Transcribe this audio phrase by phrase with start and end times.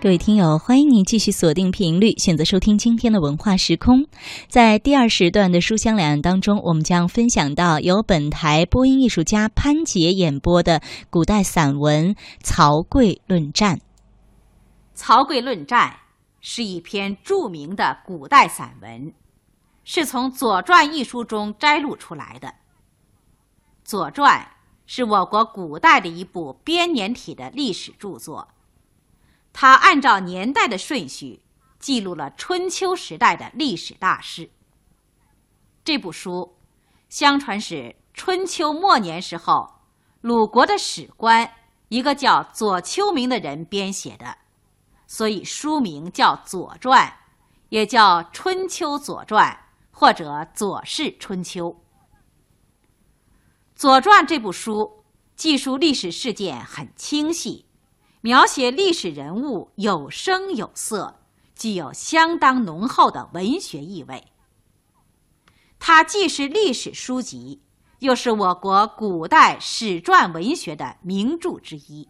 [0.00, 4.06] 各位听友，欢迎您继续锁定频率，选择收听今天的文化时空。
[4.46, 10.80] 在第二时段的书香两岸当中，我们将分享到由本台播音艺术家潘杰演播的
[11.10, 12.14] 古代散文
[12.44, 13.74] 《曹刿论战》。
[14.94, 15.90] 《曹刿论战》
[16.40, 19.12] 是一篇著名的古代散文，
[19.82, 22.46] 是从《左传》一书中摘录出来的。
[23.82, 24.38] 《左传》
[24.86, 28.46] 是我国古代的一部编年体的历史著作。
[29.60, 31.42] 它按照年代的顺序，
[31.80, 34.50] 记录了春秋时代的历史大事。
[35.82, 36.56] 这部书，
[37.08, 39.80] 相传是春秋末年时候，
[40.20, 41.54] 鲁国的史官
[41.88, 44.38] 一个叫左丘明的人编写的，
[45.08, 47.08] 所以书名叫《左传》，
[47.70, 49.52] 也叫《春秋左传》
[49.90, 51.70] 或者《左氏春秋》。
[53.74, 55.02] 《左传》这部书
[55.34, 57.64] 记述历史事件很清晰。
[58.20, 61.20] 描写历史人物有声有色，
[61.54, 64.32] 具有相当浓厚的文学意味。
[65.78, 67.62] 它既是历史书籍，
[68.00, 72.08] 又是我国古代史传文学的名著之一。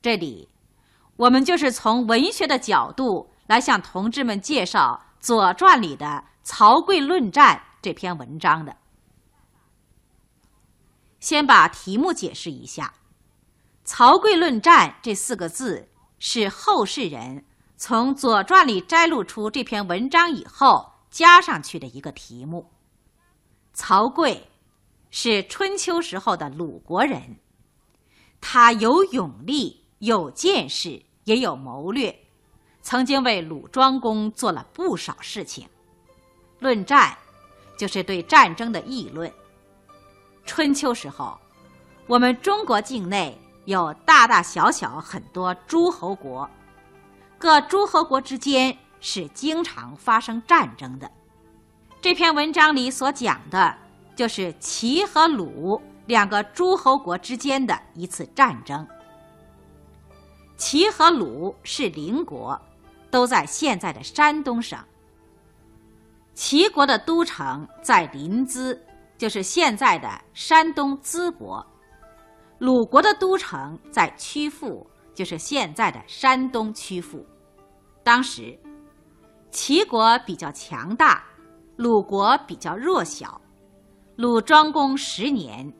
[0.00, 0.48] 这里，
[1.16, 6.06] 我们就是从文学的角度来向同志们介绍《左传》里的
[6.42, 8.76] 《曹刿论战》这篇文章的。
[11.20, 12.94] 先把题目解释一下。
[13.86, 17.44] “曹刿论战”这四个字是后世人
[17.76, 22.68] 从《左传》里摘录出这篇文章以后加上去的一个题目。
[23.72, 24.42] 曹刿
[25.10, 27.36] 是春秋时候的鲁国人，
[28.40, 32.12] 他有勇力、有见识，也有谋略，
[32.82, 35.68] 曾经为鲁庄公做了不少事情。
[36.58, 37.16] 论战
[37.78, 39.32] 就是对战争的议论。
[40.44, 41.38] 春秋时候，
[42.08, 43.40] 我们中国境内。
[43.66, 46.48] 有大大小小很多诸侯国，
[47.36, 51.10] 各诸侯国之间是经常发生战争的。
[52.00, 53.76] 这篇文章里所讲的，
[54.14, 58.86] 就是齐和鲁两个诸侯国之间的一次战争。
[60.56, 62.58] 齐和鲁是邻国，
[63.10, 64.78] 都在现在的山东省。
[66.34, 68.78] 齐国的都城在临淄，
[69.18, 71.66] 就是现在的山东淄博。
[72.58, 77.24] 鲁国的都城在曲阜，就是现在的山东曲阜。
[78.02, 78.58] 当时，
[79.50, 81.22] 齐国比较强大，
[81.76, 83.38] 鲁国比较弱小。
[84.16, 85.70] 鲁庄公十年，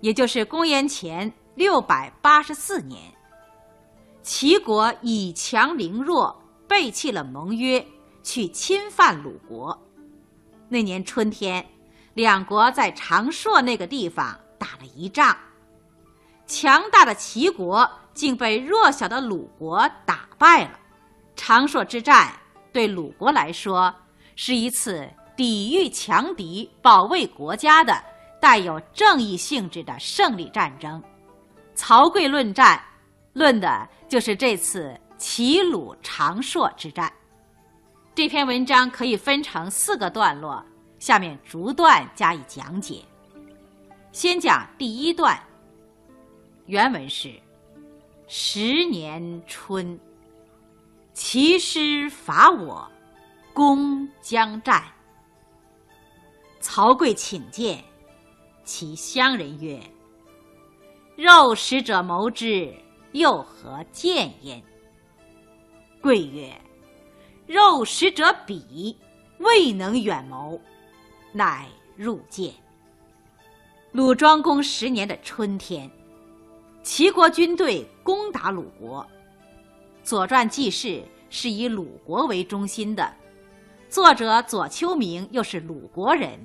[0.00, 3.02] 也就是公元前六百八十四年，
[4.22, 6.34] 齐国以强凌弱，
[6.66, 7.86] 背弃了盟约，
[8.22, 9.78] 去侵犯鲁国。
[10.70, 11.62] 那年春天，
[12.14, 15.36] 两国在长硕那个地方打了一仗。
[16.52, 20.78] 强大的齐国竟被弱小的鲁国打败了。
[21.34, 22.30] 长硕之战
[22.70, 23.92] 对鲁国来说
[24.36, 27.98] 是一次抵御强敌、保卫国家的
[28.38, 31.02] 带有正义性质的胜利战争。
[31.74, 32.78] 曹刿论战，
[33.32, 37.10] 论的就是这次齐鲁长硕之战。
[38.14, 40.62] 这篇文章可以分成四个段落，
[40.98, 43.02] 下面逐段加以讲解。
[44.12, 45.42] 先讲第一段。
[46.66, 47.32] 原文是：
[48.28, 49.98] 十年春，
[51.12, 52.88] 齐师伐我，
[53.52, 54.84] 攻将战。
[56.60, 57.82] 曹刿请见，
[58.64, 59.80] 其乡人曰
[61.16, 62.72] ：“肉食者谋之，
[63.10, 64.62] 又何见焉？”
[66.00, 66.52] 刿曰
[67.46, 68.96] ：“肉食者鄙，
[69.38, 70.58] 未能远谋，
[71.32, 72.54] 乃入见。”
[73.90, 75.90] 鲁庄公十年的春天。
[76.82, 79.02] 齐国军队攻打鲁国，
[80.02, 83.08] 《左传》记事是以鲁国为中心的，
[83.88, 86.38] 作者左丘明又是鲁国人，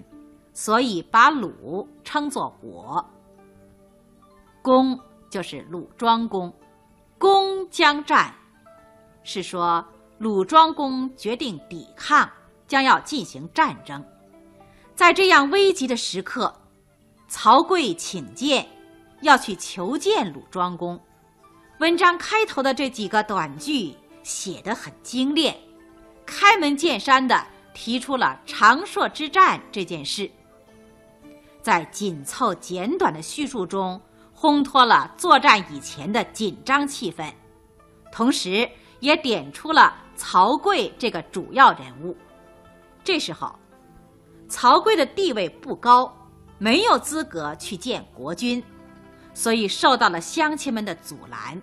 [0.54, 3.04] 所以把鲁称作国。
[4.62, 6.54] 公就是鲁庄公，
[7.18, 8.32] 公将战，
[9.24, 9.84] 是说
[10.20, 12.30] 鲁庄公决定抵抗，
[12.68, 14.06] 将要进行战争。
[14.94, 16.54] 在这样危急的时刻，
[17.28, 18.68] 曹刿请见。
[19.22, 21.00] 要去求见鲁庄公，
[21.80, 25.58] 文章开头的这几个短句写得很精炼，
[26.26, 30.30] 开门见山的提出了长硕之战这件事，
[31.62, 34.00] 在紧凑简短的叙述中
[34.36, 37.34] 烘托了作战以前的紧张气氛，
[38.12, 38.70] 同时
[39.00, 42.16] 也点出了曹刿这个主要人物。
[43.04, 43.54] 这时候，
[44.48, 46.16] 曹刿的地位不高，
[46.58, 48.64] 没有资格去见国君。
[49.38, 51.62] 所以受到了乡亲们的阻拦。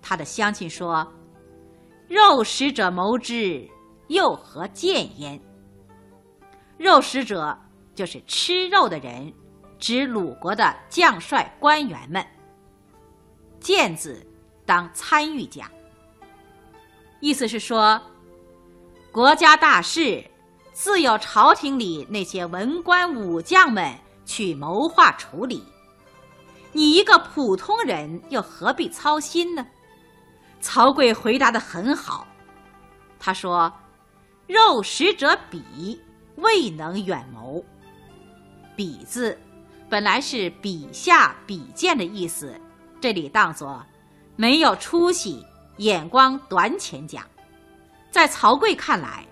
[0.00, 1.06] 他的乡亲说
[2.08, 3.68] ：“肉食者谋之，
[4.08, 5.38] 又何见焉？”
[6.78, 7.54] 肉食者
[7.94, 9.30] 就是吃肉的人，
[9.78, 12.26] 指鲁国的将帅官员们。
[13.60, 14.26] 见字
[14.64, 15.70] 当参与讲，
[17.20, 18.00] 意思是说，
[19.12, 20.24] 国家大事
[20.72, 23.94] 自有朝廷里那些文官武将们
[24.24, 25.62] 去谋划处理，
[26.74, 29.64] 你一个普通人又何必操心呢？
[30.60, 32.26] 曹刿回答的很好，
[33.18, 33.72] 他说
[34.48, 35.98] ：“肉食者鄙，
[36.36, 37.64] 未能远谋。”
[38.76, 39.38] 鄙字
[39.88, 42.60] 本来是笔下笔见的意思。
[43.00, 43.84] 这里当作
[44.34, 45.46] 没有出息、
[45.76, 47.24] 眼光短浅讲。
[48.10, 49.24] 在曹刿看来，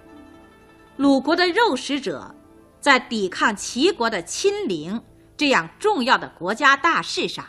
[0.97, 2.33] 鲁国的肉食者
[2.81, 5.03] 在抵抗齐国的侵陵
[5.43, 7.44] 这样重要的国家大事上，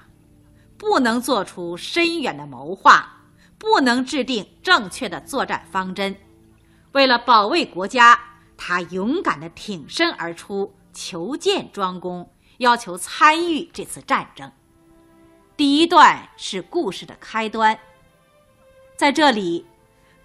[0.79, 3.21] 不能做出深远的谋划，
[3.59, 6.15] 不能制定正确的作战方针。
[6.93, 8.19] 为了保卫国家，
[8.57, 14.51] 他勇敢地挺身而出，求见庄公，要求参与这次战争。
[15.55, 17.77] 第一段是故事的开端，
[18.97, 19.63] 在这里，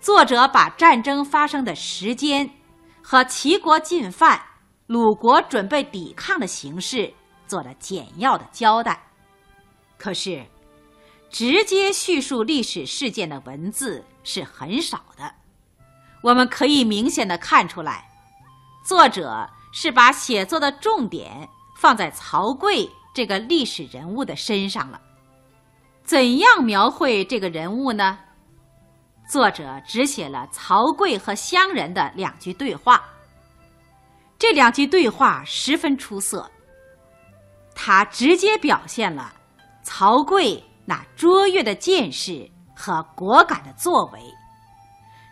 [0.01, 2.49] 作者把战争发生的时间
[3.03, 4.41] 和齐国进犯、
[4.87, 7.13] 鲁国准备抵抗的形势
[7.49, 9.03] 做了简要的交代。
[9.97, 10.47] 可是，
[11.29, 15.35] 直接叙述历史事件的文字是很少的。
[16.23, 18.09] 我们可以明显的看出来，
[18.85, 25.01] 作者是把写作的重点放在曹刿这个历史人物的身上了。
[26.05, 28.19] 怎样描绘这个人物呢？
[29.29, 33.05] 作者只写了曹刿和乡人的两句对话。
[34.39, 36.51] 这两句对话十分出色，
[37.81, 39.33] 他直接表现了
[39.85, 44.21] 曹刿那卓越的见识和果敢的作为，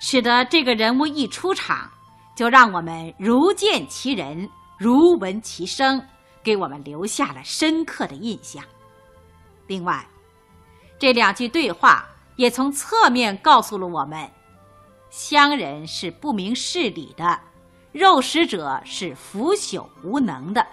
[0.00, 1.90] 使得这个人物一出场，
[2.37, 4.48] 就让我们如见其人，
[4.78, 6.00] 如闻其声，
[6.40, 8.62] 给我们留下了深刻的印象。
[9.66, 10.06] 另外，
[11.00, 12.06] 这两句对话
[12.37, 14.31] 也从侧面告诉了我们：
[15.10, 17.40] 乡人是不明事理的，
[17.90, 20.64] 肉食者是腐朽无能的。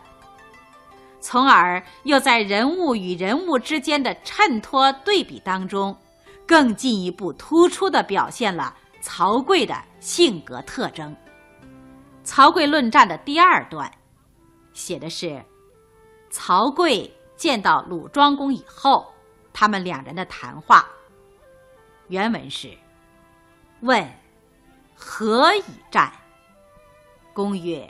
[1.24, 5.98] 从而又在人物与人物之间的衬托对比当中，
[6.46, 11.16] 更进一步突出的表现了曹刿的性格特征。
[12.26, 13.90] 曹刿论战的第二段，
[14.74, 15.42] 写的是
[16.30, 19.10] 曹刿见到鲁庄公以后。
[19.54, 20.86] 他们两人的谈话，
[22.08, 22.76] 原文是
[23.82, 24.12] ：“问
[24.96, 26.12] 何以战？”
[27.34, 27.88] 公曰：“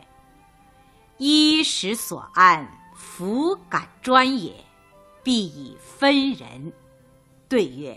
[1.18, 2.68] 衣食所安，
[3.04, 4.54] 弗敢专也，
[5.22, 6.72] 必以分人。”
[7.50, 7.96] 对曰：“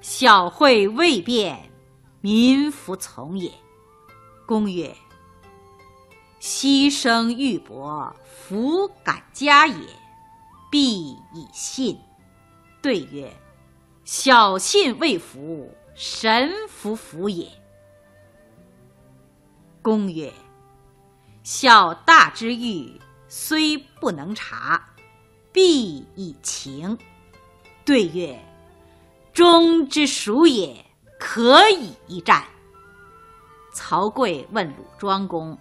[0.00, 1.70] 小惠未变，
[2.20, 3.50] 民弗从也。”
[4.46, 4.94] 公曰
[6.40, 9.88] ：“牺牲玉帛，弗敢加也，
[10.70, 11.98] 必以信。”
[12.80, 13.30] 对曰
[14.04, 17.50] ：“小信未服，神弗服也。”
[19.82, 20.32] 公曰
[21.44, 22.98] ：“小大之欲，
[23.36, 24.90] 虽不能察，
[25.52, 26.96] 必以情。”
[27.84, 28.40] 对曰
[29.34, 30.86] ：“忠之属也，
[31.18, 32.44] 可以一战。”
[33.74, 35.58] 曹刿问鲁庄公：“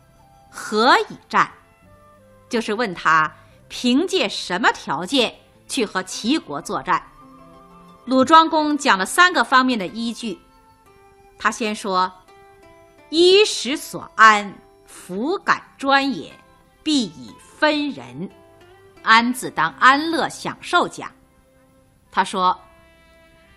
[0.51, 1.51] 何以战？”
[2.47, 3.33] 就是问他
[3.67, 5.33] 凭借什么条件
[5.67, 7.01] 去和齐国作战。
[8.05, 10.39] 鲁庄公讲了三个方面的依据。
[11.39, 12.13] 他先说
[13.09, 16.31] ：“衣食所安，弗敢专也，
[16.83, 17.33] 必以
[17.63, 18.29] 分人。”
[19.03, 21.09] 安字当安乐、享受讲。
[22.11, 22.59] 他说：“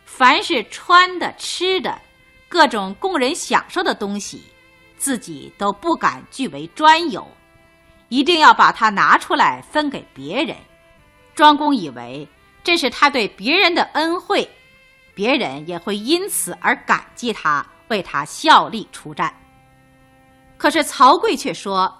[0.06, 2.00] 凡是穿的、吃的，
[2.48, 4.44] 各种供人享受的东西，
[4.96, 7.26] 自己都不敢据为专有，
[8.08, 10.56] 一定要把它拿出来分给别人。”
[11.34, 12.28] 庄公以为。
[12.62, 14.48] 这是他对别人的恩惠，
[15.14, 19.32] 别人也会因此而感激他，为他效力出战。
[20.56, 21.96] 可是曹刿却说：“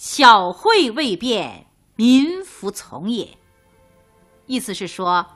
[0.00, 3.36] 小惠未变，民服从也。”
[4.48, 5.26] 意思是说，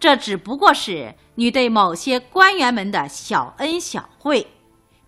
[0.00, 4.48] 这只不过是你对某些官员们的小恩小惠，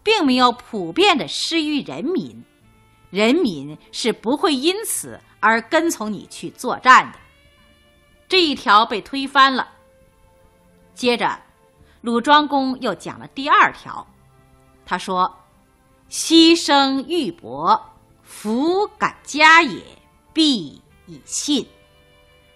[0.04, 2.44] 并没有普遍的施于人民，
[3.10, 7.18] 人民是不会因此而跟从你去作战的。
[8.28, 9.70] 这一条被推翻了。
[10.94, 11.40] 接着，
[12.00, 14.06] 鲁庄公又讲了第二条，
[14.84, 15.36] 他说
[16.08, 17.80] ：“牺牲玉帛，
[18.38, 19.80] 弗敢加也，
[20.34, 21.66] 必以信。”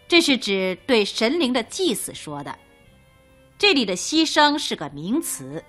[0.06, 2.54] 这是指对神灵的祭祀说的。
[3.56, 5.64] 这里的牺牲是个名词，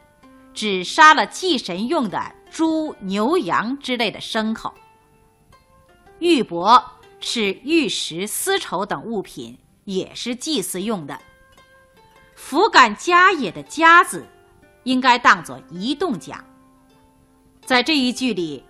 [0.53, 2.19] 指杀了祭神用的
[2.51, 4.73] 猪、牛、羊之类的牲口。
[6.19, 6.83] 玉帛
[7.21, 11.17] 是玉石、丝绸等物品，也是祭祀用的。
[12.35, 14.27] 斧杆家也的家字，
[14.83, 16.43] 应该当作移动讲。
[17.63, 18.63] 在这一句里，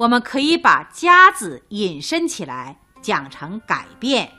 [0.00, 4.32] 我们可以把家字引申起来，讲成改变，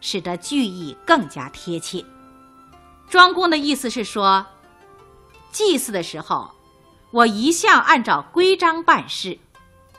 [0.00, 2.04] 使得句意更加贴切。
[3.10, 4.46] 庄公的意思是说，
[5.50, 6.52] 祭祀的时候，
[7.10, 9.40] 我一向按照规章办事，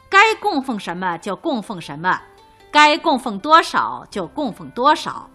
[0.08, 2.22] 该供奉什么就供奉什么，
[2.72, 5.30] 该供奉多少就供奉多少，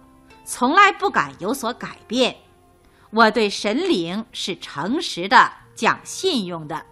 [0.46, 2.34] 从来不敢有所改变。
[3.10, 6.86] 我对神灵是诚实的，讲信用的，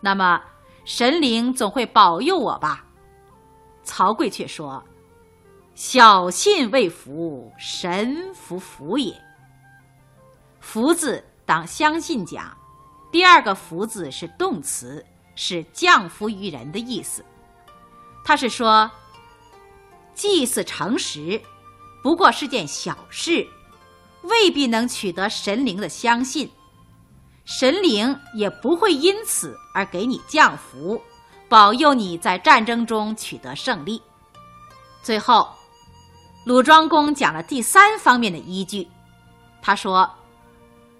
[0.00, 0.40] 那么。
[0.84, 2.84] 神灵总会保佑我吧？
[3.82, 4.82] 曹刿却说
[5.74, 9.14] ：“小信未服，神服服也。
[10.60, 12.56] 服字当相信讲，
[13.10, 17.24] 第二个服字是动词，是降服于人的意思。
[18.24, 18.90] 他是说，
[20.14, 21.40] 祭祀诚实，
[22.02, 23.46] 不过是件小事，
[24.22, 26.50] 未必能取得神灵的相信。”
[27.44, 31.00] 神灵也不会因此而给你降福，
[31.48, 34.00] 保佑你在战争中取得胜利。
[35.02, 35.50] 最后，
[36.46, 38.88] 鲁庄公讲了第三方面的依据，
[39.60, 40.10] 他说：“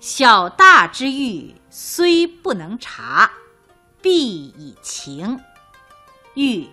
[0.01, 3.31] 小大之欲虽不能察，
[4.03, 5.41] 必以情。
[6.35, 6.69] 欲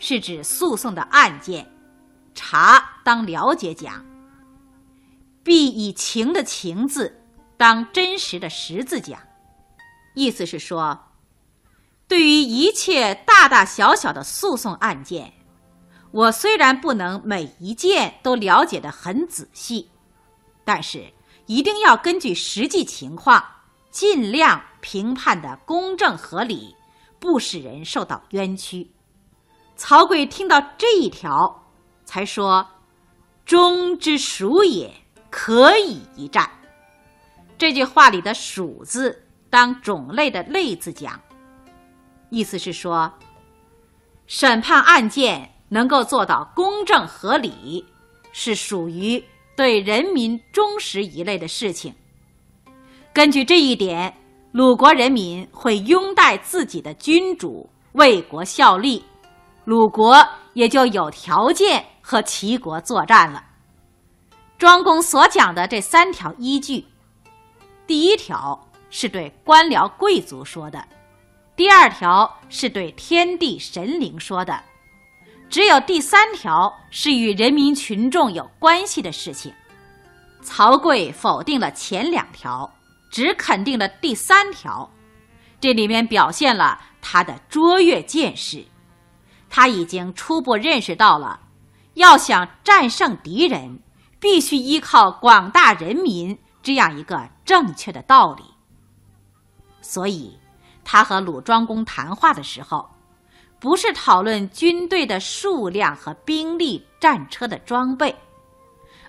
[0.00, 1.72] 是指诉讼的案件，
[2.34, 4.04] 察当了解讲。
[5.44, 7.18] 必以情的情字。”
[7.62, 9.20] 当真实的十字讲，
[10.16, 10.98] 意思是说，
[12.08, 15.32] 对于一切大大小小的诉讼案件，
[16.10, 19.88] 我虽然不能每一件都了解的很仔细，
[20.64, 21.12] 但是
[21.46, 23.40] 一定要根据实际情况，
[23.92, 26.74] 尽量评判的公正合理，
[27.20, 28.90] 不使人受到冤屈。
[29.76, 31.68] 曹刿听到这一条，
[32.04, 32.66] 才说
[33.46, 34.92] ：“忠之属也，
[35.30, 36.50] 可以一战。”
[37.62, 39.16] 这句话里的“属”字
[39.48, 41.20] 当种类的“类”字讲，
[42.28, 43.08] 意思是说，
[44.26, 47.86] 审判案件能够做到公正合理，
[48.32, 49.24] 是属于
[49.56, 51.94] 对人民忠实一类的事情。
[53.12, 54.12] 根据这一点，
[54.50, 59.04] 鲁国人民会拥戴自己的君主，为国效力，
[59.64, 60.16] 鲁国
[60.54, 63.44] 也就有条件和齐国作战了。
[64.58, 66.84] 庄公所讲的这三条依据。
[67.92, 68.58] 第一条
[68.88, 70.82] 是对官僚贵族说的，
[71.54, 74.58] 第二条是对天地神灵说的，
[75.50, 79.52] 只有第三条是与人民群众有关系的事情。
[80.40, 82.72] 曹刿否定了前两条，
[83.10, 84.90] 只肯定了第三条，
[85.60, 88.64] 这里面表现了他的卓越见识。
[89.50, 91.40] 他已经初步认识到了，
[91.92, 93.80] 要想战胜敌人，
[94.18, 96.38] 必须依靠广大人民。
[96.62, 98.44] 这样一个正确的道理，
[99.80, 100.38] 所以
[100.84, 102.88] 他和鲁庄公谈话的时候，
[103.58, 108.14] 不是讨论军队的数量和兵力、战车的装备，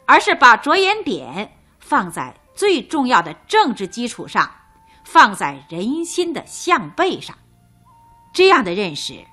[0.05, 4.49] 而是把着眼点放在最重要的政治基础上，
[5.03, 7.37] 放在人心的向背上。
[8.33, 9.23] 这样的认识，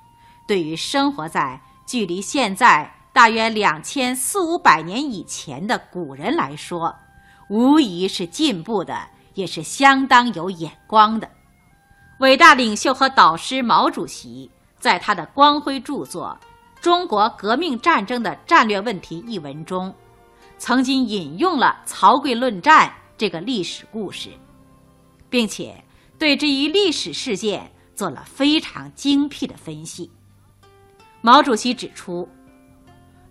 [0.47, 6.95] 对于生活在距离现在大约两千四五百年以前的古人来说。
[7.51, 8.97] 无疑是进步的，
[9.33, 11.29] 也是相当有眼光的。
[12.21, 16.39] 伟大领袖和导师毛主席在他的光辉著作
[16.81, 19.93] 《中国革命战争的战略问题》一文中，
[20.57, 24.29] 曾经引用了曹刿论战这个历史故事，
[25.29, 25.83] 并且
[26.17, 30.09] 对这一历史事件做了非常精辟的分析。
[31.19, 32.25] 毛主席指出，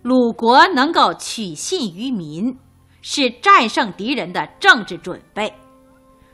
[0.03, 2.55] 鲁国能够取信于民。
[3.01, 5.53] 是战胜敌人的政治准备。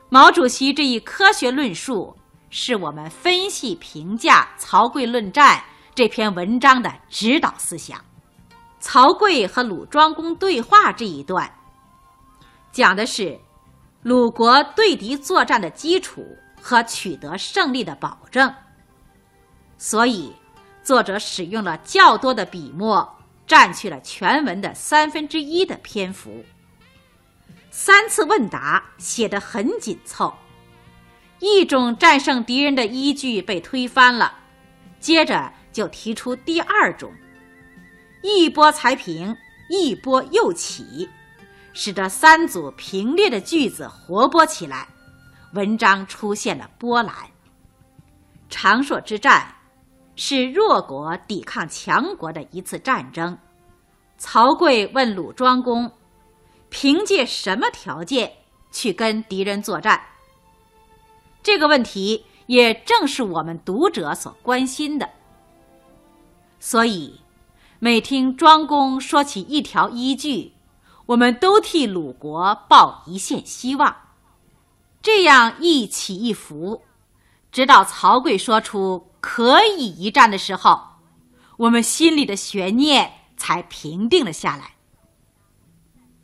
[0.09, 2.15] 毛主席这一科学论述，
[2.49, 5.57] 是我们分析评价《曹刿论战》
[5.93, 7.99] 这篇文章的指导思想。
[8.79, 11.51] 曹刿和鲁庄公对话这一段，
[12.71, 13.37] 讲的是
[14.03, 16.23] 鲁国对敌作战的基础
[16.61, 18.53] 和取得胜利的保证。
[19.77, 20.31] 所以，
[20.83, 26.43] 作者使用了较多的笔墨，占去了全文的三分之一的篇幅。
[27.79, 30.33] 三次问答写得很紧凑，
[31.37, 34.33] 一种战胜敌人的依据被推翻了，
[34.99, 37.13] 接着就提出第二种，
[38.23, 39.37] 一波才平，
[39.69, 41.07] 一波又起，
[41.71, 44.87] 使得三组平列的句子活泼起来，
[45.53, 47.13] 文章出现了波澜。
[48.49, 49.53] 长硕之战
[50.15, 53.37] 是弱国抵抗强国的一次战争。
[54.17, 55.91] 曹刿问鲁庄公
[56.69, 58.33] ：“凭借什么条件
[58.71, 60.01] 去跟敌人作战？”
[61.43, 65.09] 这个问题也正是我们读者所关心的。
[66.59, 67.21] 所以，
[67.79, 70.53] 每听庄公说起一条依据，
[71.05, 73.95] 我们都替鲁国抱一线希望。
[75.01, 76.83] 这样一起一伏，
[77.51, 80.81] 直到曹刿说出可以一战的时候，
[81.57, 84.76] 我们心里的悬念才平定了下来。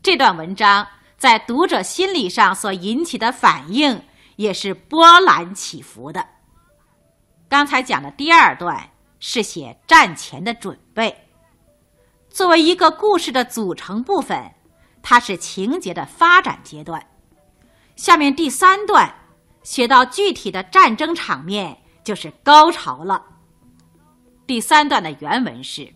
[0.03, 4.03] 这段文章在读者心理上所引起的反应
[4.35, 6.27] 也是波澜起伏的。
[7.49, 8.91] 刚才讲的第二段。
[9.25, 11.29] 是写战前的准备。
[12.29, 14.51] 作为一个故事的组成部分，
[15.01, 17.01] 它是情节的发展阶段。
[17.95, 19.15] 下面第三段
[19.63, 23.23] 写到具体的战争场面，就是高潮了。
[24.45, 25.93] 第三段的原文是：“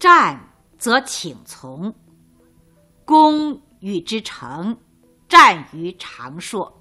[0.00, 1.94] 战则请从，
[3.10, 4.78] 公与之成，
[5.28, 6.80] 战于长硕。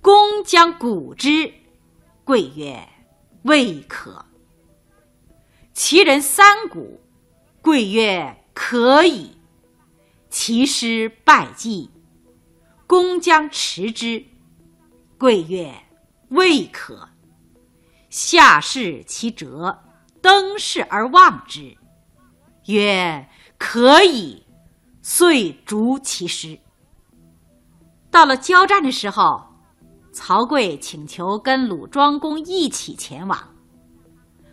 [0.00, 1.54] 公将鼓之，
[2.24, 2.88] 贵曰。”
[3.42, 4.26] 未可。
[5.72, 7.00] 其人三鼓，
[7.60, 9.36] 贵曰可以。
[10.28, 11.90] 其师败绩，
[12.88, 14.24] 公将持之，
[15.18, 15.72] 贵曰
[16.30, 17.10] 未可。
[18.10, 19.84] 下视其辙，
[20.20, 21.76] 登视而望之，
[22.66, 23.28] 曰
[23.64, 24.44] 可以。
[25.02, 26.58] 遂逐其师。
[28.10, 29.40] 到了交战的时候。
[30.14, 33.48] 曹刿请求跟鲁庄公一起前往，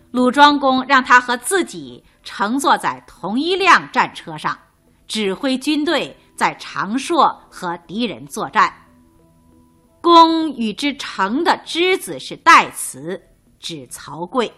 [0.09, 4.57] 鲁庄公让他和自己乘坐在同一辆战车上，
[5.05, 8.73] 指挥军队在长硕和敌人作战。
[9.99, 13.21] 公与之成的之子是代词，
[13.59, 14.49] 指曹刿。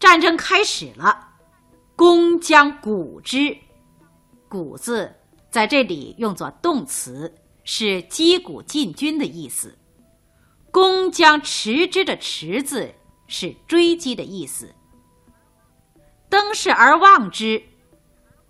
[0.00, 1.25] 战争开始了，
[1.96, 3.56] 公将鼓之，
[4.48, 5.12] 鼓字
[5.50, 7.34] 在这里用作动词。
[7.68, 9.76] 是击鼓进军的意思。
[10.70, 12.94] 公将持之的持字
[13.26, 14.72] 是追击的意思。
[16.28, 17.60] 登视而望之，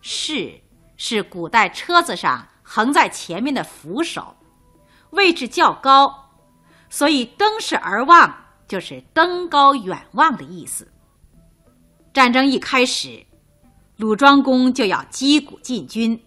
[0.02, 0.60] 视
[0.98, 4.36] 是古代车子上横在前面的扶手，
[5.12, 6.30] 位置较高，
[6.90, 10.86] 所以登视而望就是登高远望的意思。
[12.12, 13.24] 战争一开始，
[13.96, 16.20] 鲁庄公就要击鼓进军，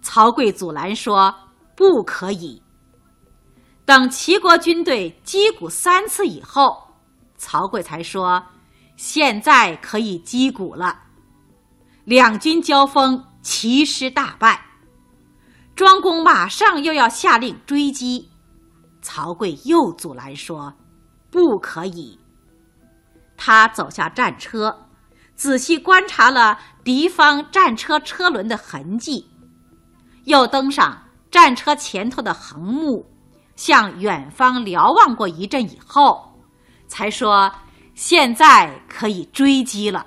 [0.00, 1.34] 曹刿阻拦说。
[1.74, 2.62] 不可以。
[3.84, 6.76] 等齐国军队击鼓三次以后，
[7.36, 8.40] 曹刿才说
[8.94, 11.00] ：“现在可以击鼓了。”
[12.04, 14.64] 两军交锋，齐师大败。
[15.74, 18.28] 庄公马上又要下令追击，
[19.00, 20.72] 曹刿又阻拦说
[21.32, 22.16] ：“不可以。”
[23.36, 24.86] 他走下战车，
[25.42, 29.26] 仔细观察了敌方战车车轮的痕迹，
[30.22, 31.02] 又登上。
[31.32, 33.04] 战车前头的横木，
[33.56, 36.32] 向远方瞭望过一阵以后，
[36.86, 37.52] 才说
[37.96, 40.06] ：“现在可以追击了。”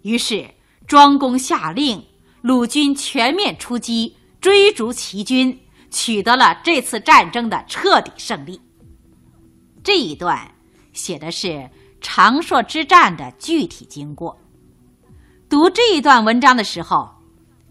[0.00, 0.48] 于是
[0.86, 2.02] 庄公下令，
[2.40, 5.60] 鲁军全面出击，追逐齐军，
[5.90, 8.58] 取得了这次战争的彻底胜利。
[9.82, 10.50] 这一段
[10.94, 11.68] 写的是
[12.04, 14.38] 长硕之战的具体经过。
[15.48, 17.08] 读这一段文章的时候，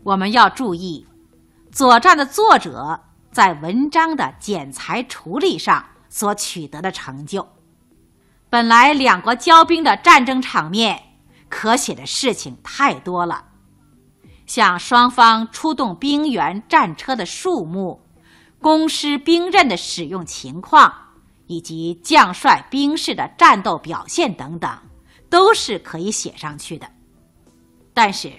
[0.02, 1.06] 我们要注意。
[1.76, 3.00] 《左传》的作者
[3.32, 7.48] 在文章的剪裁处理上所取得的成就，
[8.50, 11.02] 本来两国交兵的战争场面，
[11.48, 13.46] 可写的事情太多了，
[14.48, 18.02] 像双方出动兵员、战车的数目、
[18.60, 20.94] 弓师兵刃的使用情况，
[21.56, 24.72] 以及将帅兵士的战斗表现等等，
[25.30, 26.88] 都是可以写上去的。
[27.94, 28.28] 但是，《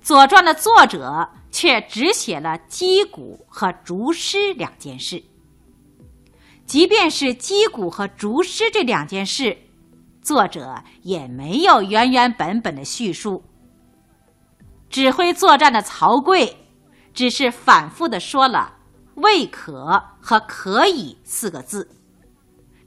[0.00, 1.28] 左传》的作者。
[1.52, 5.20] 却只写了击鼓和逐师两件事。
[6.64, 9.58] 即便是击鼓和逐师这两件事，
[10.22, 13.42] 作者也没有原原本本的叙述。
[14.88, 16.54] 指挥作战的曹刿，
[17.12, 18.76] 只是反复的说了
[19.18, 21.90] “未可”和“可以”四个字，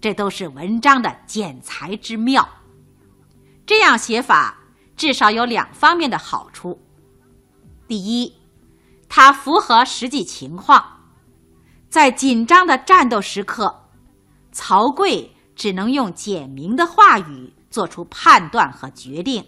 [0.03, 2.45] 这都是文章的剪裁之妙。
[3.65, 4.57] 这样写法
[4.97, 6.77] 至少有两方面的好处：
[7.87, 8.35] 第一，
[9.07, 10.85] 它符合实际情况，
[11.87, 13.73] 在紧张的战斗时刻，
[14.51, 19.41] 曹刿只能用简明的话语做出判断和决定，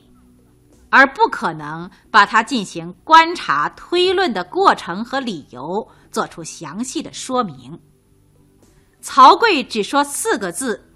[0.90, 7.78] 而不可能把它进行观察推论的过程和理由做出详细的说明。
[9.06, 10.90] 曹刿只说四个字，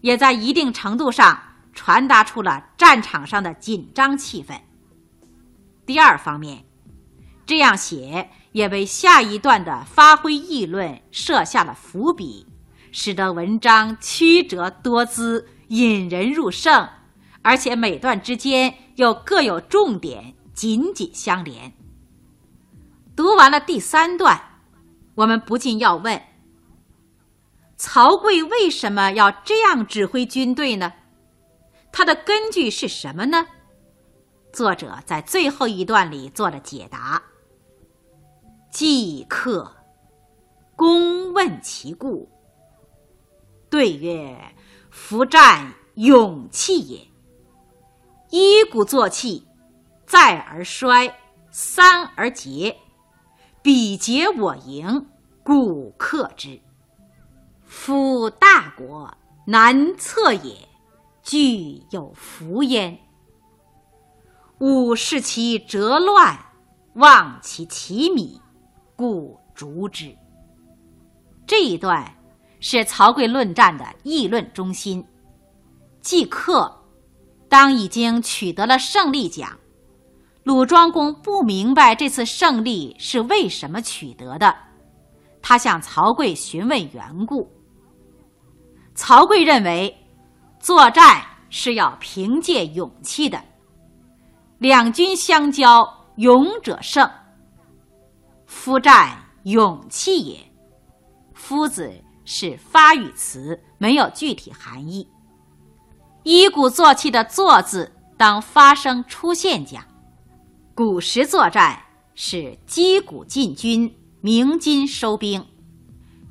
[0.00, 1.36] 也在一定程度上
[1.74, 4.60] 传达出了战场上的紧张气氛。
[5.84, 6.64] 第二方面，
[7.44, 12.46] 这样写也为下一段的发挥议论设下了伏笔，
[12.92, 16.88] 使得文章曲折多姿，引人入胜。
[17.42, 21.72] 而且每段之间又各有重点，紧紧相连。
[23.16, 24.40] 读完了第三段，
[25.16, 26.22] 我们不禁要问：
[27.76, 30.92] 曹刿为什么要这样指挥军队呢？
[31.92, 33.46] 他的根据是什么呢？
[34.52, 37.22] 作者在最后一段里做了解答。
[38.70, 39.70] 季客
[40.74, 42.28] 公问其故，
[43.68, 44.54] 对曰
[44.90, 47.06] ：“夫战勇气也。”
[48.30, 49.46] 一鼓作气，
[50.06, 51.14] 再而衰，
[51.50, 52.76] 三而竭。
[53.62, 55.06] 彼竭我盈，
[55.42, 56.60] 故克之。
[57.66, 59.12] 夫大国
[59.44, 60.56] 难测也，
[61.22, 62.98] 具有福焉。
[64.58, 66.38] 吾视其折乱，
[66.94, 68.40] 望其其靡，
[68.94, 70.16] 故逐之。
[71.46, 72.10] 这一段
[72.60, 75.04] 是曹刿论战的议论中心，
[76.00, 76.72] 即克。
[77.48, 79.56] 当已经取得了胜利奖，
[80.42, 84.52] 鲁庄公不明白这次胜利是为什么取得的，
[85.40, 87.48] 他向曹刿询问缘故。
[88.96, 89.94] 曹刿认为，
[90.58, 93.38] 作战是要凭借勇气的，
[94.56, 97.08] 两军相交，勇者胜。
[98.46, 100.38] 夫战勇气也，
[101.34, 101.92] 夫子
[102.24, 105.06] 是发语词，没有具体含义。
[106.22, 109.84] 一鼓作气的“作”字，当发声出现讲。
[110.74, 111.78] 古时作战
[112.14, 115.46] 是击鼓进军，鸣金收兵。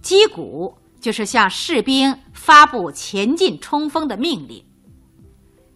[0.01, 0.75] 击鼓
[1.05, 4.65] 就是向士兵发布前进冲锋的命令。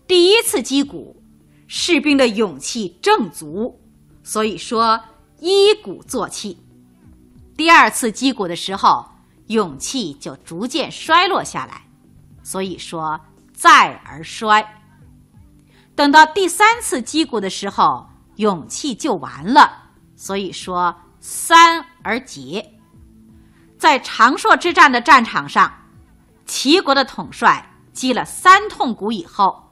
[0.08, 1.22] 第一次击鼓，
[1.68, 3.80] 士兵的勇气正足，
[4.24, 5.00] 所以说
[5.40, 6.58] 一鼓作气。
[7.56, 9.06] 第二次击鼓的时候，
[9.50, 11.84] 勇气就逐渐衰落下来，
[12.42, 13.22] 所以说。
[13.54, 14.66] 再而衰，
[15.94, 19.92] 等到第三次击鼓的时候，勇气就完了。
[20.16, 22.79] 所以说三而竭。
[23.80, 25.72] 在长硕之战的战场上，
[26.46, 29.72] 齐国的统帅击了三通鼓以后，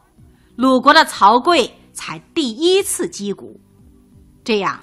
[0.56, 3.60] 鲁国的曹刿才第一次击鼓。
[4.46, 4.80] 这样，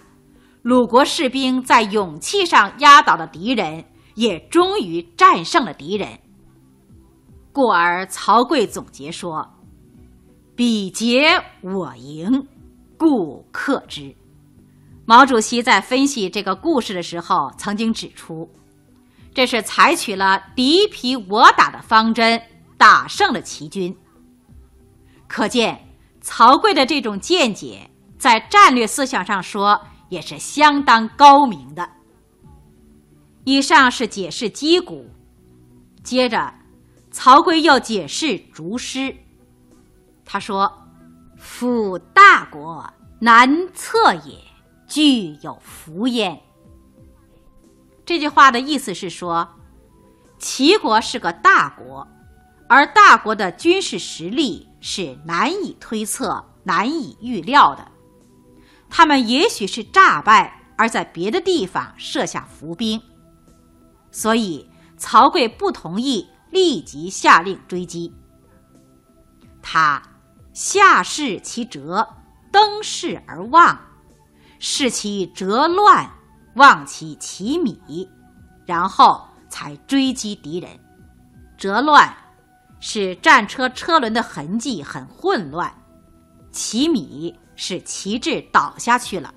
[0.61, 6.19] 鲁国士兵在勇气上压倒了敌人，也终于战胜了敌人。
[7.51, 9.49] 故而曹刿总结说
[10.55, 12.47] ：“彼竭我盈，
[12.99, 14.15] 故克之。”
[15.07, 18.47] 毛主席在分析这个故事的时候，曾经指出，
[19.35, 22.41] 这是采取了敌疲我打的方针，
[22.79, 23.95] 打胜了齐军。
[25.27, 25.89] 可见
[26.21, 31.91] 曹刿的这种见解，在战略思想上说，也是相当高明的。
[33.45, 35.11] 以上是解释击鼓，
[36.03, 36.55] 接着。
[37.11, 39.17] 曹刿又解释竹师，
[40.25, 40.73] 他说
[41.39, 44.37] ：“夫大国难测也，
[44.89, 46.37] 具有福焉。”
[48.05, 49.49] 这句话的意思是说，
[50.39, 52.07] 齐国是个大国，
[52.69, 57.89] 而大国的军事实力是难以推测、难以预料的。
[58.91, 63.01] 他们也许是诈败，而在别的地方设下伏兵，
[64.11, 66.29] 所以曹刿不同意。
[66.51, 68.15] 立即下令追击。
[69.61, 70.01] 他
[70.53, 72.09] 下视其折，
[72.53, 73.77] 登视而望，
[74.61, 76.09] 视其折乱，
[76.55, 78.09] 望其其米，
[78.65, 80.71] 然后才追击敌人。
[81.57, 82.15] 折乱
[82.81, 85.73] 是战车车轮的痕迹很混乱，
[86.51, 89.33] 其米是旗帜倒下去了。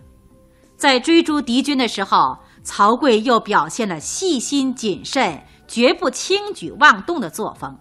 [0.75, 5.43] 在追逐敌军的时候，曹刿又表现了细心谨慎。
[5.69, 7.77] 绝不轻举妄动的作风，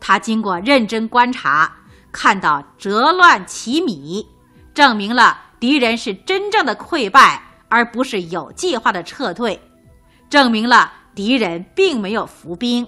[0.00, 1.72] 他经过认真观察，
[2.10, 4.26] 看到折乱其米，
[4.74, 9.60] 证明了敌人是真正的溃败，而不是有计划的撤退，
[10.30, 12.86] 证明了敌人并没有伏兵，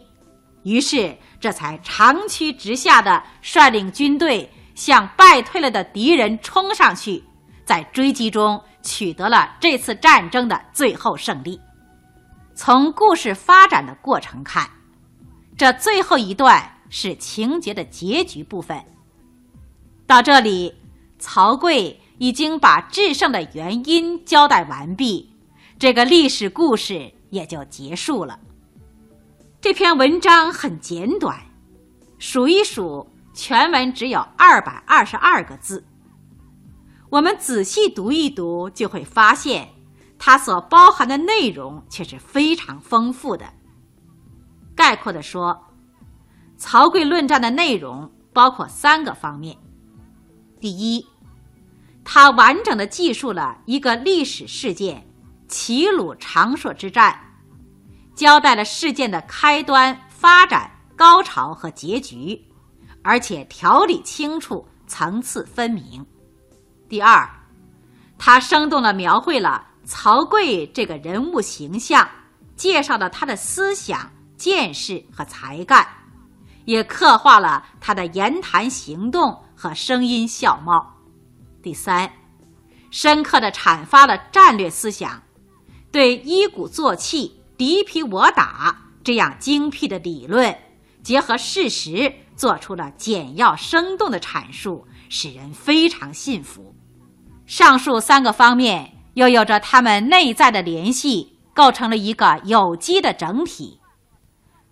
[0.62, 7.22] 于是这才长驱直下的率领军队向败退了的敌人冲上去，
[7.64, 11.60] 在追击中取得了这次战争的最后胜利。
[12.54, 14.68] 从故事发展的过程看，
[15.56, 18.78] 这最后一段是情节的结局部分。
[20.06, 20.74] 到这里，
[21.18, 25.34] 曹刿已经把制胜的原因交代完毕，
[25.78, 28.38] 这个历史故事也就结束了。
[29.58, 31.40] 这篇文章很简短，
[32.18, 35.82] 数一数，全文只有二百二十二个字。
[37.08, 39.70] 我们仔细读一读，就会发现，
[40.18, 43.46] 它所包含的内容却是非常丰富的。
[44.76, 45.58] 概括的说，
[46.58, 49.56] 曹刿论战的内容包括三个方面：
[50.60, 51.06] 第一，
[52.04, 55.06] 他完整的记述了一个历史事件——
[55.48, 57.18] 齐鲁长硕之战，
[58.14, 62.40] 交代了事件的开端、发展、高潮和结局，
[63.02, 66.04] 而且条理清楚，层次分明。
[66.88, 67.28] 第二，
[68.18, 72.08] 他生动的描绘了曹刿这个人物形象，
[72.56, 74.10] 介绍了他的思想。
[74.36, 75.86] 见识和才干，
[76.64, 80.96] 也刻画了他的言谈行动和声音笑貌。
[81.62, 82.10] 第三，
[82.90, 85.22] 深刻的阐发了战略思想，
[85.92, 90.56] 对一鼓作气、敌疲我打这样精辟的理论，
[91.02, 96.74] 结合事实做出了简要生动的阐述，使人非常信服。
[97.46, 103.80] 上述三个方面又有着他们内在的联系，构成了一个有机的整体。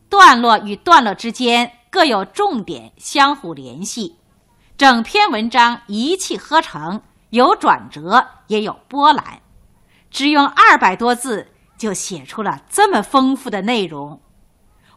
[0.08, 4.16] 段落与段落之间各有重点，相互联系，
[4.78, 9.40] 整篇文章一气呵成，有转折也有波澜。
[10.08, 14.20] 只用二百多字就写出了这么丰富的内容，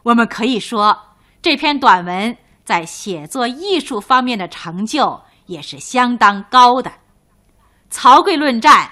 [0.04, 0.96] 我们可以说
[1.42, 6.92] 这篇短文在写作艺术方面的成就也是相当高的。
[7.90, 8.88] 曹刿论战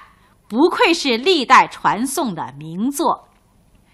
[0.48, 3.28] 不愧是历代传颂的名作。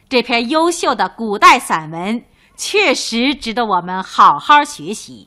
[0.09, 2.25] 这篇优秀的古代散文
[2.57, 5.25] 确实值得我们好好学习。